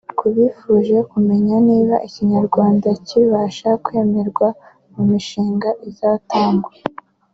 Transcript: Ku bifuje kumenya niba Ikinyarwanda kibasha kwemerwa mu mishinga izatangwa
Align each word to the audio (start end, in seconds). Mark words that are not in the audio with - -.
Ku 0.17 0.25
bifuje 0.37 0.95
kumenya 1.11 1.55
niba 1.67 1.95
Ikinyarwanda 2.07 2.87
kibasha 3.07 3.69
kwemerwa 3.85 4.47
mu 4.93 5.01
mishinga 5.09 5.69
izatangwa 5.89 6.71